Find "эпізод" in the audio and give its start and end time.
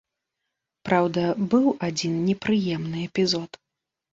3.11-3.63